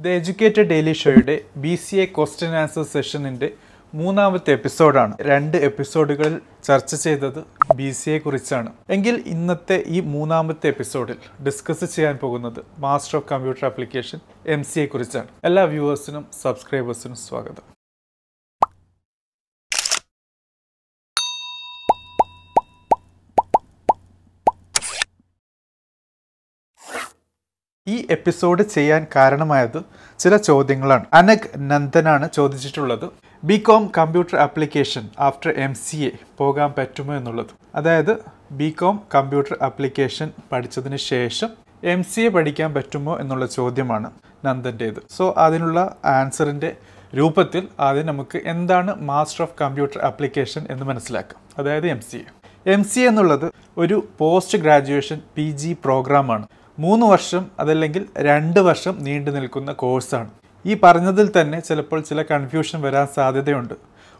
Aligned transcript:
The 0.00 0.06
educated 0.06 0.62
daily 0.62 0.92
ഷോയുടെ 0.92 1.40
B 1.56 1.74
C 1.74 1.96
A 1.96 2.04
question 2.04 2.50
answer 2.50 2.82
സെഷനിന്റെ 2.82 3.50
മൂന്നാമത്തെ 3.94 4.52
എപ്പിസോഡാണ്. 4.52 5.16
രണ്ട് 5.20 5.56
എപ്പിസോഡുകളിൽ 5.56 6.40
ചർച്ച 6.64 6.94
ചെയ്തത് 6.94 7.44
ബി 7.74 7.90
സി 7.90 8.10
എ 8.10 8.18
കുറിച്ചാണ്. 8.18 8.72
എങ്കിൽ 8.90 9.22
ഇന്നത്തെ 9.26 9.84
ഈ 9.86 10.00
മൂന്നാമത്തെ 10.00 10.68
എപ്പിസോഡിൽ 10.68 11.16
ഡിസ്കസ് 11.46 11.84
ചെയ്യാൻ 11.84 12.16
പോകുന്നത് 12.16 12.60
master 12.78 13.16
of 13.16 13.28
computer 13.32 13.64
application 13.64 14.18
M 14.46 14.64
C 14.64 14.80
A 14.80 14.86
കുറിച്ചാണ്. 14.86 15.26
എല്ലാ 15.44 15.64
വ്യൂവേഴ്സിനും 15.64 16.26
സബ്സ്ക്രൈബേഴ്സിനും 16.42 17.16
സ്വാഗതം. 17.16 17.77
ഈ 27.92 28.06
എപ്പിസോഡ് 28.10 28.62
ചെയ്യാൻ 28.74 29.02
കാരണമായത് 29.16 29.78
ചില 30.18 30.36
ചോദ്യങ്ങളാണ്. 30.48 31.04
അനക് 31.12 31.48
നന്ദനാണ് 31.70 32.26
ചോദിച്ചിട്ടുള്ളത്. 32.34 33.06
B 33.44 33.56
com 33.58 33.84
computer 33.98 34.36
application 34.46 35.04
after 35.20 35.50
M 35.66 35.74
C 35.74 35.96
A 35.96 36.10
പോകാൻ 36.38 36.70
പറ്റുമോ 36.78 37.12
എന്നുള്ളത്. 37.16 37.52
അതായത് 37.74 38.12
ബി 38.52 38.68
കോം 38.70 38.96
കമ്പ്യൂട്ടർ 39.14 39.56
ആപ്ലിക്കേഷൻ 39.62 40.30
പഠിച്ചതിന് 40.52 40.96
ശേഷം 40.96 41.50
എം 41.84 42.04
സി 42.04 42.20
എ 42.20 42.28
പഠിക്കാൻ 42.28 42.74
പറ്റുമോ 42.74 43.14
എന്നുള്ള 43.18 43.46
ചോദ്യമാണ് 43.46 44.10
നന്ദന്റേത് 44.44 45.00
സോ 45.16 45.34
അതിനുള്ള 45.38 45.78
ആൻസറിന്റെ 46.04 46.70
രൂപത്തിൽ 47.18 47.62
ആദ്യം 47.80 48.06
നമുക്ക് 48.06 48.38
എന്താണ് 48.44 48.92
മാസ്റ്റർ 49.10 49.42
ഓഫ് 49.42 49.56
കമ്പ്യൂട്ടർ 49.60 50.00
ആപ്ലിക്കേഷൻ 50.04 50.62
എന്ന് 50.70 50.84
മനസ്സിലാക്കാം. 50.84 51.40
അതായത് 51.58 51.86
M 51.86 52.00
C 52.10 52.16
A. 52.16 52.26
M 52.72 52.82
C 52.84 53.00
എന്നുള്ളത് 53.00 53.46
ഒരു 53.78 53.96
പോസ്റ്റ് 54.18 54.58
ഗ്രാജുവേഷൻ 54.58 55.20
പി 55.36 55.46
ജി 55.62 55.70
പ്രോഗ്രാമാണ്. 55.84 56.46
മൂന്ന് 56.82 57.06
വർഷം 57.12 57.44
അതല്ലെങ്കിൽ 57.60 58.02
രണ്ട് 58.28 58.60
വർഷം 58.66 58.94
നീണ്ടു 59.06 59.30
നിൽക്കുന്ന 59.36 59.70
കോഴ്സാണ്. 59.82 60.28
ഈ 60.64 60.74
പറഞ്ഞതിൽ 60.82 61.26
തന്നെ 61.36 61.58
ചിലപ്പോൾ 61.68 62.00
ചില 62.08 62.22
കൺഫ്യൂഷൻ 62.30 62.78
വരാൻ 62.86 63.06
സാധ്യതയുണ്ട്. 63.16 63.74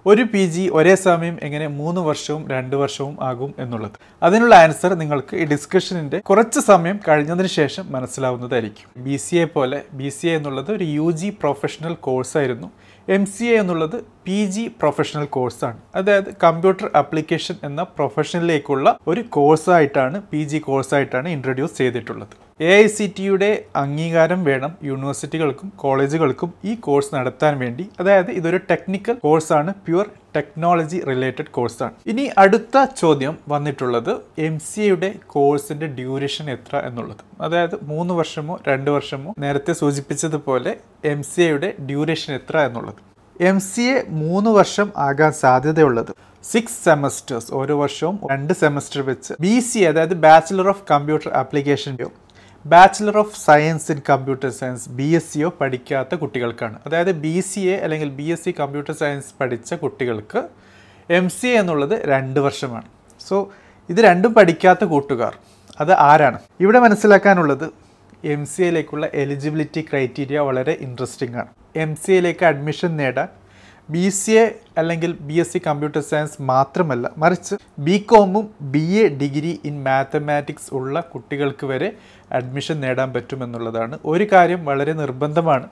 ഒരു 0.07 0.23
പി 0.33 0.43
ജി 0.55 0.65
ഒരേ 0.79 0.95
സമയം 1.05 1.37
എങ്ങനെ 1.47 1.67
മൂന്ന് 1.79 2.01
വർഷവും 2.09 2.43
രണ്ട് 2.53 2.75
വർഷവും 2.83 3.15
ആകും 3.29 3.51
എന്നുള്ളത്. 3.63 3.97
അതിനുള്ള 4.27 4.55
ആൻസർ 4.65 4.93
നിങ്ങൾക്ക് 5.03 5.35
ഈ 5.43 5.45
ഡിസ്കഷനിന്റെ 5.53 6.19
കുറച്ച് 6.31 6.61
സമയം 6.69 6.97
കഴിഞ്ഞതിന് 7.09 7.51
ശേഷം 7.57 7.87
മനസ്സിലാവുന്നതായിരിക്കും. 7.95 8.87
ബി 9.07 9.17
സി 9.25 9.37
എ 9.37 9.47
പോലെ 9.55 9.81
ബി 10.01 10.11
സി 10.17 10.29
എ 10.29 10.35
എന്നുള്ളത് 10.39 10.71
ഒരു 10.77 10.87
യു 10.99 11.09
ജി 11.21 11.31
പ്രൊഫഷണൽ 11.43 11.95
കോഴ്സായിരുന്നു 12.09 12.71
എം 13.17 13.23
സി 13.35 13.45
എ 13.53 13.57
എന്നുള്ളത് 13.63 13.97
പി 14.27 14.41
ജി 14.55 14.65
പ്രൊഫഷണൽ 14.81 15.27
കോഴ്സാണ് 15.37 15.79
അതായത് 15.95 16.31
കമ്പ്യൂട്ടർ 16.45 16.89
ആപ്ലിക്കേഷൻ 17.03 17.57
എന്ന 17.71 17.83
പ്രൊഫഷനിലേക്കുള്ള 17.99 18.97
ഒരു 19.07 19.25
കോഴ്സായിട്ടാണ് 19.37 20.19
പി 20.33 20.43
ജി 20.51 20.61
കോഴ്സായിട്ടാണ് 20.69 21.29
ഇൻട്രൊഡ്യൂസ് 21.29 21.77
ചെയ്തിട്ടുള്ളത്. 21.77 22.37
എ 22.67 22.71
ഐ 22.83 22.87
സി 22.95 23.05
ടിയുടെ 23.17 23.49
അംഗീകാരം 23.81 24.41
വേണം 24.47 24.73
യൂണിവേഴ്സിറ്റികൾക്കും 24.87 25.69
കോളേജുകൾക്കും 25.83 26.51
ഈ 26.71 26.73
കോഴ്സ് 26.87 27.13
നടത്താൻ 27.15 27.53
വേണ്ടി. 27.61 27.85
അതായത് 28.01 28.31
ഇതൊരു 28.39 28.59
ടെക്നിക്കൽ 28.71 29.17
കോഴ്സാണ് 29.27 29.73
പ്യുവർ 29.87 30.07
ടെക്നോളജി 30.37 30.99
റിലേറ്റഡ് 31.11 31.53
കോഴ്സാണ് 31.57 31.95
ഇനി 32.13 32.25
അടുത്ത 32.45 32.85
ചോദ്യം 33.03 33.35
വന്നിട്ടുള്ളത് 33.53 34.13
എം 34.49 34.57
സി 34.69 34.81
എയുടെ 34.89 35.11
കോഴ്സിന്റെ 35.37 35.89
ഡ്യൂറേഷൻ 36.01 36.49
എത്ര 36.57 36.77
എന്നുള്ളത്. 36.89 37.23
അതായത് 37.41 37.77
മൂന്ന് 37.93 38.15
വർഷമോ 38.21 38.57
രണ്ട് 38.71 38.91
വർഷമോ 38.97 39.33
നേരത്തെ 39.47 39.75
സൂചിപ്പിച്ചതുപോലെ 39.83 40.73
എം 41.15 41.23
സി 41.31 41.43
എയുടെ 41.49 41.71
ഡ്യൂറേഷൻ 41.91 42.33
എത്ര 42.41 42.59
എന്നുള്ളത്. 42.69 43.01
എം 43.41 43.59
സി 43.71 43.85
എ 43.97 43.99
മൂന്ന് 44.23 44.51
വർഷം 44.61 44.89
ആകാൻ 45.09 45.33
സാധ്യതയുള്ളത് 45.45 46.13
സിക്സ് 46.45 46.79
സെമസ്റ്റേഴ്സ് 46.85 47.51
ഓരോ 47.59 47.75
വർഷവും 47.81 48.17
രണ്ട് 48.31 48.53
സെമസ്റ്റർ 48.61 49.01
വെച്ച്. 49.09 49.33
ബി 49.45 49.57
സി 49.69 49.81
അതായത് 49.91 50.15
bachelor 50.25 50.69
of 50.73 50.83
computer 50.91 51.31
ആപ്ലിക്കേഷന്റെയോ 51.43 52.11
bachelor 52.65 53.17
of 53.21 53.37
science 53.47 53.87
in 53.93 53.99
computer 54.09 54.49
science 54.59 54.89
B 54.99 55.07
S 55.19 55.29
സിയോ 55.33 55.49
പഠിക്കാത്ത 55.61 56.15
കുട്ടികൾക്കാണ്. 56.15 56.77
അതായത് 56.87 57.13
ബി 57.25 57.35
സി 57.41 57.61
എ 57.61 57.77
അല്ലെങ്കിൽ 57.85 58.09
B 58.19 58.27
S 58.35 58.45
C 58.45 58.53
computer 58.61 58.95
science 59.03 59.31
പഠിച്ച 59.41 59.75
കുട്ടികൾക്ക് 59.83 60.41
എം 61.19 61.29
സി 61.29 61.47
എ 61.47 61.61
എന്നുള്ളത് 61.61 61.95
രണ്ട് 62.13 62.41
വർഷമാണ്. 62.47 62.89
സോ 63.27 63.37
ഇത് 63.89 64.01
രണ്ടും 64.09 64.35
പഠിക്കാത്ത 64.39 64.85
കൂട്ടുകാർ 64.85 65.35
അത് 65.81 65.93
ആരാണ്? 66.09 66.39
ഇവിടെ 66.65 66.79
മനസ്സിലാക്കാനുള്ളത് 66.87 67.67
എം 68.35 68.47
സി 68.47 68.63
എയിലേക്കുള്ള 68.63 69.07
എലിജിബിലിറ്റി 69.15 69.85
ക്രൈറ്റീരിയ 69.91 70.39
വളരെ 70.49 70.77
ഇൻട്രസ്റ്റിംഗ് 70.87 71.37
ആണ്. 71.43 71.51
എം 71.85 71.97
സി 71.97 72.13
എയിലേക്ക് 72.13 72.45
അഡ്മിഷൻ 72.45 72.97
നേടാൻ 72.97 73.29
ബി 73.91 74.09
സി 74.09 74.31
എ 74.31 74.55
അല്ലെങ്കിൽ 74.79 75.19
B 75.21 75.35
S 75.35 75.53
C 75.53 75.61
computer 75.67 76.01
science 76.01 76.43
മാത്രമല്ല 76.43 77.11
മറിച്ച് 77.19 77.55
B 77.79 77.99
കോമും 77.99 78.51
B 78.61 78.83
A 79.03 79.09
degree 79.09 79.61
in 79.65 79.85
mathematics 79.85 80.75
ഉള്ള 80.75 81.01
കുട്ടികൾക്ക് 81.01 81.67
വരെ 81.67 81.93
അഡ്മിഷൻ 82.33 82.81
നേടാൻ 82.81 83.13
പറ്റുമെന്നുള്ളതാണ്. 83.13 83.99
ഒരു 84.05 84.27
കാര്യം 84.33 84.65
വളരെ 84.65 84.93
നിർബന്ധമാണ്. 84.93 85.69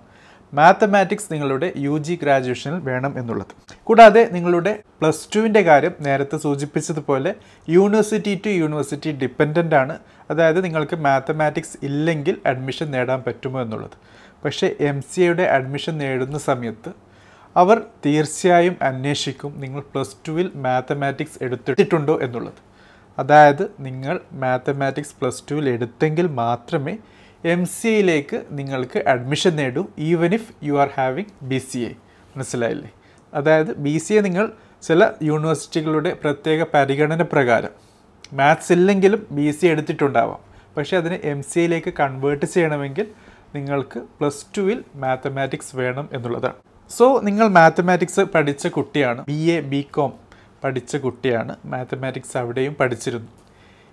മാത്തമാറ്റിക്സ് 0.55 1.33
നിങ്ങളുടെ 1.33 1.73
യു 1.77 1.99
ജി 1.99 2.19
ഗ്രാജുവേഷനിൽ 2.23 2.79
വേണം 2.79 3.19
എന്നുള്ളത്. 3.19 3.55
കൂടാതെ 3.85 4.29
നിങ്ങളുടെ 4.33 4.83
പ്ലസ് 5.01 5.29
ടുവിന്റെ 5.37 5.61
കാര്യം 5.61 5.95
നേരത്തെ 6.01 6.37
സൂചിപ്പിച്ചതുപോലെ 6.37 7.35
യൂണിവേഴ്സിറ്റി 7.69 8.43
ടു 8.47 8.49
യൂണിവേഴ്സിറ്റി 8.49 9.13
ഡിപ്പെൻഡന്റ് 9.13 9.75
ആണ്. 9.75 9.99
അതായത് 10.31 10.65
നിങ്ങൾക്ക് 10.65 10.97
മാത്തമാറ്റിക്സ് 10.97 11.77
ഇല്ലെങ്കിൽ 11.83 12.37
അഡ്മിഷൻ 12.47 12.91
നേടാൻ 12.91 13.23
പറ്റുമോ 13.27 13.63
എന്നുള്ളത്. 13.63 13.97
പക്ഷേ 14.45 14.75
എം 14.81 15.03
സി 15.03 15.21
എയുടെ 15.21 15.43
അഡ്മിഷൻ 15.43 15.99
നേടുന്ന 15.99 16.39
സമയത്ത് 16.39 17.07
അവർ 17.57 17.79
തീർച്ചയായും 18.07 18.77
അന്വേഷിക്കും 18.83 19.53
നിങ്ങൾ 19.61 19.81
പ്ലസ് 19.93 20.17
ടുവിൽ 20.29 20.49
മാത്തമാറ്റിക്സ് 20.65 21.39
എടുത്തിട്ടുണ്ടോ 21.45 22.15
എന്നുള്ളത്. 22.23 22.61
അതായത് 23.19 23.63
നിങ്ങൾ 23.81 24.21
മാത്തമാറ്റിക്സ് 24.43 25.15
പ്ലസ് 25.21 25.45
ടുവിൽ 25.51 25.69
എടുത്തെങ്കിൽ 25.69 26.27
മാത്രമേ 26.43 26.95
എം 27.45 27.63
സി 27.67 27.89
എയിലേക്ക് 27.89 28.39
നിങ്ങൾക്ക് 28.51 28.99
അഡ്മിഷൻ 29.13 29.57
നേടൂ 29.57 29.83
even 29.99 30.35
if 30.35 30.53
you 30.65 30.75
are 30.83 30.91
having 30.97 31.33
B 31.43 31.59
C 31.59 31.79
A 31.79 31.91
മനസ്സിലായില്ലേ? 32.37 32.91
അതായത് 33.35 33.73
ബി 33.87 33.95
സി 33.99 34.15
എ 34.15 34.21
നിങ്ങൾ 34.21 34.47
ചില 34.83 35.11
യൂണിവേഴ്സിറ്റികളുടെ 35.23 36.17
പ്രത്യേക 36.23 36.63
പരിഗണന 36.75 37.23
പ്രകാരം 37.23 37.73
മാത്സ് 38.35 38.73
ഇല്ലെങ്കിലും 38.73 39.27
ബി 39.31 39.51
സി 39.51 39.67
എടുത്തിട്ടുണ്ടാവാം. 39.67 40.41
പക്ഷേ 40.77 40.97
അതിനെ 40.97 41.21
എം 41.25 41.43
സി 41.43 41.59
എയിലേക്ക് 41.61 41.93
കൺവേർട്ട് 42.01 42.47
ചെയ്യണമെങ്കിൽ 42.47 43.07
നിങ്ങൾക്ക് 43.55 43.99
പ്ലസ് 44.19 44.47
ടുവിൽ 44.57 44.85
മാത്തമാറ്റിക്സ് 44.97 45.77
വേണം 45.77 46.09
എന്നുള്ളതാണ്. 46.13 46.59
സോ 46.91 47.21
നിങ്ങൾ 47.25 47.49
മാത്തമാറ്റിക്സ് 47.49 48.21
പഠിച്ച 48.21 48.67
കുട്ടിയാണ്. 48.67 49.25
ബി 49.25 49.51
എ 49.51 49.61
ബി 49.61 49.81
കോം 49.83 50.13
പഠിച്ച 50.65 50.97
കുട്ടിയാണ്. 50.97 51.57
മാത്തമാറ്റിക്സ് 51.65 52.37
അവിടെയും 52.37 52.75
പഠിച്ചിരുന്നു. 52.75 53.29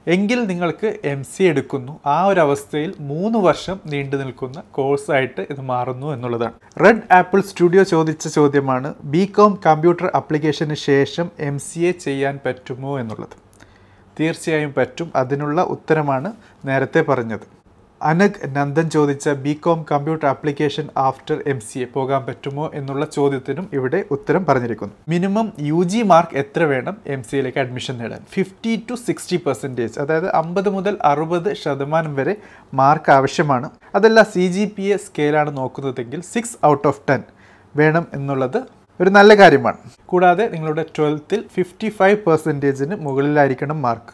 എങ്കിൽ 0.08 0.44
നിങ്ങൾക്ക് 0.44 1.00
എം 1.04 1.24
സി 1.24 1.44
എടുക്കുന്നു. 1.44 2.00
ആ 2.06 2.26
ഒരു 2.26 2.40
അവസ്ഥയിൽ 2.40 2.94
മൂന്ന് 3.00 3.40
വർഷം 3.40 3.80
നീണ്ടു 3.86 4.16
നിൽക്കുന്ന 4.16 4.64
കോഴ്സായിട്ട് 4.72 5.42
ഇത് 5.42 5.62
മാറുന്നു 5.62 6.08
എന്നുള്ളതാണ്. 6.08 6.54
റെഡ് 6.86 7.14
ആപ്പിൾ 7.14 7.42
സ്റ്റുഡിയോ 7.42 7.84
ചോദിച്ച 7.84 8.28
ചോദ്യമാണ് 8.28 8.94
ബി 9.04 9.26
കോം 9.26 9.60
കമ്പ്യൂട്ടർ 9.66 10.12
അപ്ലിക്കേഷന് 10.16 10.74
ശേഷം 10.74 11.30
എം 11.40 11.60
സി 11.60 11.80
എ 11.80 11.92
ചെയ്യാൻ 11.92 12.40
പറ്റുമോ 12.46 13.00
എന്നുള്ളത്? 13.00 13.36
തീർച്ചയായും 14.20 14.74
പറ്റും. 14.78 15.12
അതിനുള്ള 15.16 15.62
ഉത്തരമാണ് 15.62 16.32
നേരത്തെ 16.66 17.02
പറഞ്ഞത്. 17.02 17.63
അനഗ് 18.10 18.48
നന്ദൻ 18.56 18.88
ചോദിച്ച 18.94 19.34
B 19.44 19.52
com 19.66 19.80
computer 19.92 20.26
application 20.32 20.86
after 21.08 21.38
M 21.52 21.60
C 21.68 21.78
A 21.84 21.86
പോകാൻ 21.94 22.22
പറ്റുമോ 22.28 22.66
എന്നുള്ള 22.80 23.04
ചോദ്യത്തിനും 23.16 23.66
ഇവിടെ 23.78 24.00
ഉത്തരം 24.16 24.44
പറഞ്ഞിരിക്കുന്നു. 24.50 24.96
മിനിമം 25.14 25.48
യു 25.70 25.80
ജി 25.92 26.02
മാർക്ക് 26.12 26.36
എത്ര 26.42 26.64
വേണം 26.72 26.96
എം 27.16 27.22
സി 27.28 27.36
എയിലേക്ക് 27.38 27.60
അഡ്മിഷൻ 27.64 27.96
നേടാൻ? 28.02 28.22
ഫിഫ്റ്റി 28.36 28.74
ടു 28.90 28.96
സിക്സ്റ്റി 29.06 29.38
പെർസെന്റേജ് 29.46 29.96
അതായത് 30.04 30.28
അമ്പത് 30.42 30.70
മുതൽ 30.78 30.98
അറുപത് 31.12 31.50
ശതമാനം 31.62 32.16
വരെ 32.20 32.34
മാർക്ക് 32.82 33.14
ആവശ്യമാണ്. 33.18 33.70
അതല്ല 34.00 34.24
സി 34.34 34.48
ജി 34.56 34.66
പി 34.78 34.88
എ 34.96 34.98
സ്കെയിലാണ് 35.06 35.54
നോക്കുന്നതെങ്കിൽ 35.60 36.22
സിക്സ് 36.34 36.58
ഔട്ട് 36.72 36.86
ഓഫ് 36.92 37.02
ടെൻ 37.12 37.24
വേണം 37.76 38.08
എന്നുള്ളത് 38.20 38.60
ഒരു 39.00 39.12
നല്ല 39.20 39.34
കാര്യമാണ്. 39.44 39.80
കൂടാതെ 40.12 40.48
നിങ്ങളുടെ 40.56 40.86
ട്വൽത്തിൽ 40.98 41.40
ഫിഫ്റ്റി 41.56 41.92
ഫൈവ് 42.00 42.20
പെർസെന്റേജിന് 42.28 42.98
മുകളിലായിരിക്കണം 43.06 43.80
മാർക്ക്. 43.88 44.14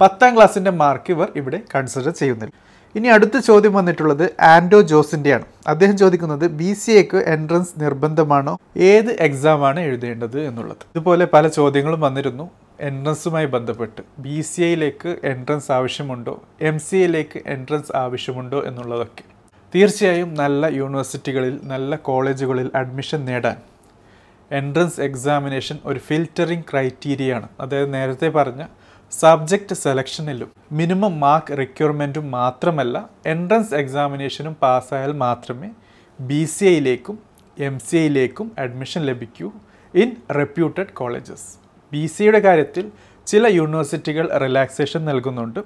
പത്താം 0.00 0.30
ക്ലാസ്സിന്റെ 0.36 0.74
മാർക്ക് 0.82 1.10
ഇവർ 1.16 1.28
ഇവിടെ 1.40 1.58
കൺസിഡർ 1.74 2.14
ചെയ്യുന്നില്ല. 2.20 2.54
ഇനി 2.96 3.08
അടുത്ത 3.08 3.36
ചോദ്യം 3.38 3.72
വന്നിട്ടുള്ളത് 3.74 4.30
ആൻഡോ 4.40 4.78
ജോസിന്റെയാണ് 4.80 5.46
അദ്ദേഹം 5.66 5.96
ചോദിക്കുന്നത് 5.98 6.44
ബി 6.58 6.72
സി 6.72 6.92
എക്ക് 6.92 7.16
എൻട്രൻസ് 7.16 7.72
നിർബന്ധമാണോ? 7.78 8.60
ഏത് 8.76 9.10
എക്സാമാണ് 9.26 9.80
എഴുതേണ്ടത് 9.80 10.40
എന്നുള്ളത്? 10.40 10.82
ഇതുപോലെ 10.94 11.24
പല 11.32 11.48
ചോദ്യങ്ങളും 11.48 12.00
വന്നിരുന്നു. 12.00 12.50
എൻട്രൻസുമായി 12.80 13.46
ബന്ധപ്പെട്ട് 13.46 14.02
ബി 14.18 14.40
സി 14.40 14.62
എയിലേക്ക് 14.62 15.16
എൻട്രൻസ് 15.32 15.72
ആവശ്യമുണ്ടോ? 15.72 16.34
എം 16.60 16.78
സി 16.78 16.96
എയിലേക്ക് 16.96 17.42
എൻട്രൻസ് 17.46 17.92
ആവശ്യമുണ്ടോ 17.96 18.60
എന്നുള്ളതൊക്കെ. 18.68 19.24
തീർച്ചയായും 19.74 20.34
നല്ല 20.34 20.66
യൂണിവേഴ്സിറ്റികളിൽ 20.80 21.60
നല്ല 21.64 21.96
കോളേജുകളിൽ 21.96 22.70
അഡ്മിഷൻ 22.74 23.24
നേടാൻ 23.24 23.56
എൻട്രൻസ് 24.50 25.00
എക്സാമിനേഷൻ 25.00 25.76
ഒരു 25.84 25.98
ഫിൽറ്ററിംഗ് 25.98 26.64
ക്രൈറ്റീരിയയാണ്. 26.72 27.48
അതായത് 27.60 27.94
നേരത്തെ 27.94 28.28
പറഞ്ഞ 28.28 28.64
സബ്ജക്റ്റ് 29.20 29.74
സെലക്ഷനിലും 29.82 30.50
മിനിമം 30.78 31.14
മാർക്ക് 31.24 31.56
റിക്വയർമെന്റും 31.60 32.26
മാത്രമല്ല 32.36 32.96
എൻട്രൻസ് 33.32 33.74
എക്സാമിനേഷനും 33.80 34.54
പാസ്സായാൽ 34.62 35.12
മാത്രമേ 35.24 35.68
ബി 36.18 36.40
സി 36.54 36.64
ഐയിലേക്കും 36.72 37.16
എം 37.66 37.76
സി 37.86 37.96
ഐയിലേക്കും 37.96 38.46
അഡ്മിഷൻ 38.64 39.02
ലഭിക്കൂ 39.10 39.48
ഇൻ 40.02 40.10
റെപ്യൂട്ടഡ് 40.38 40.94
കോളേജസ്. 41.00 41.46
ബി 41.92 42.02
സിയുടെ 42.14 42.40
കാര്യത്തിൽ 42.48 42.84
ചില 43.26 43.46
യൂണിവേഴ്സിറ്റികൾ 43.58 44.26
റിലാക്സേഷൻ 44.44 45.04
നൽകുന്നുണ്ട്. 45.10 45.60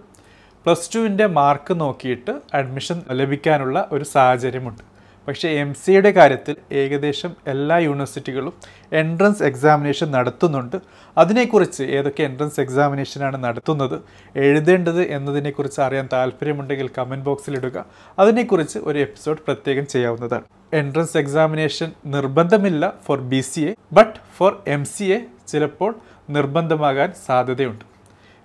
പ്ലസ് 0.64 0.90
ടുവിന്റെ 0.94 1.26
മാർക്ക് 1.40 1.74
നോക്കിയിട്ട് 1.82 2.32
അഡ്മിഷൻ 2.60 2.98
ലഭിക്കാനുള്ള 3.20 3.78
ഒരു 3.92 4.04
സാഹചര്യമുണ്ട്. 4.14 4.84
പക്ഷേ 5.28 5.48
എം 5.62 5.74
സിയുടെ 5.74 6.10
കാര്യത്തിൽ 6.10 6.56
ഏകദേശം 6.72 7.32
എല്ലാ 7.46 7.76
യൂണിവേഴ്സിറ്റികളും 7.78 8.54
എൻട്രൻസ് 8.92 9.42
എക്സാമിനേഷൻ 9.42 10.10
നടത്തുന്നുണ്ട്. 10.10 10.76
അതിനെക്കുറിച്ച് 11.18 11.82
ഏതൊക്കെ 11.82 12.22
എൻട്രൻസ് 12.22 12.60
എക്സാമിനേഷനാണ് 12.60 13.44
നടത്തുന്നത് 13.44 13.96
എഴുതേണ്ടത് 14.44 15.02
എന്നതിനെക്കുറിച്ച് 15.16 15.80
അറിയാൻ 15.86 16.08
താല്പര്യമുണ്ടെങ്കിൽ 16.12 16.88
കമന്റ് 16.98 17.24
ബോക്സിൽ 17.24 17.56
ഇടുക. 17.56 17.84
അതിനെക്കുറിച്ച് 18.18 18.78
ഒരു 18.78 18.98
എപ്പിസോഡ് 18.98 19.44
പ്രത്യേകം 19.46 19.86
ചെയ്യാവുന്നതാണ്. 19.86 20.46
എൻട്രൻസ് 20.80 21.16
എക്സാമിനേഷൻ 21.16 21.92
നിർബന്ധമില്ല 22.06 22.92
for 23.06 23.20
B 23.20 23.40
C 23.40 23.60
A 23.60 23.74
but 23.92 24.18
for 24.38 24.54
M 24.76 24.84
C 24.84 25.04
A 25.04 25.20
ചിലപ്പോൾ 25.48 25.94
നിർബന്ധമാകാൻ 26.30 27.12
സാധ്യതയുണ്ട്. 27.26 27.84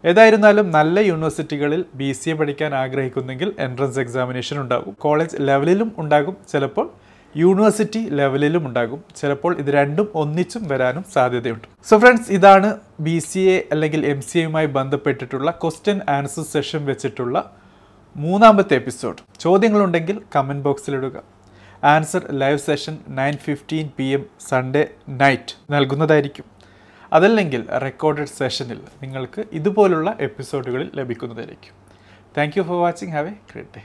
ഏതായിരുന്നാലും 0.09 0.71
നല്ല 0.71 0.99
യൂണിവേഴ്സിറ്റികളിൽ 0.99 1.85
ബി 1.95 2.11
സി 2.11 2.29
എ 2.29 2.33
പഠിക്കാൻ 2.33 2.75
ആഗ്രഹിക്കുന്നെങ്കിൽ 2.75 3.53
എൻട്രൻസ് 3.65 3.99
എക്സാമിനേഷൻ 3.99 4.61
ഉണ്ടാകും. 4.61 4.93
കോളേജ് 4.99 5.35
ലെവലിലും 5.39 5.93
ഉണ്ടാകും. 5.97 6.37
ചിലപ്പോൾ 6.51 6.89
യൂണിവേഴ്സിറ്റി 7.35 8.01
ലെവലിലും 8.09 8.67
ഉണ്ടാകും. 8.67 9.03
ചിലപ്പോൾ 9.15 9.57
ഇത് 9.59 9.69
രണ്ടും 9.69 10.07
ഒന്നിച്ചും 10.15 10.67
വരാനും 10.67 11.05
സാധ്യതയുണ്ട്. 11.13 11.67
സോ 11.89 11.97
ഫ്രണ്ട്സ് 11.97 12.31
ഇതാണ് 12.31 12.79
ബി 12.99 13.19
സി 13.19 13.39
എ 13.39 13.63
അല്ലെങ്കിൽ 13.71 14.05
എം 14.05 14.21
സി 14.21 14.37
എയുമായി 14.39 14.65
ബന്ധപ്പെട്ടിട്ടുള്ള 14.65 15.51
ക്വസ്റ്റ്യൻ 15.51 16.01
ആൻസർ 16.09 16.43
സെഷൻ 16.43 16.85
വെച്ചിട്ടുള്ള 16.85 17.51
മൂന്നാമത്തെ 18.15 18.73
എപ്പിസോഡ് 18.73 19.39
ചോദ്യങ്ങളുണ്ടെങ്കിൽ 19.39 20.21
comment 20.35 20.63
ബോക്സിലിടുക 20.63 21.17
answer 21.83 22.23
live 22.31 22.57
session 22.57 22.97
nine 23.09 23.37
fifteen 23.37 23.89
P 23.97 24.03
M 24.03 24.25
Sunday 24.49 24.87
night 25.09 25.55
നൽകുന്നതായിരിക്കും. 25.71 26.52
അതല്ലെങ്കിൽ 27.13 27.67
റെക്കോർഡഡ് 27.69 28.33
സെഷനിൽ 28.39 28.81
നിങ്ങൾക്ക് 29.01 29.45
ഇതുപോലുള്ള 29.51 30.17
എപ്പിസോഡുകളിൽ 30.19 30.91
ലഭിക്കുന്നതായിരിക്കും. 30.95 31.75
Thank 32.37 32.57
you 32.57 32.63
for 32.63 32.79
watching 32.81 33.11
have 33.11 33.27
a 33.27 33.35
great 33.51 33.69
day 33.77 33.81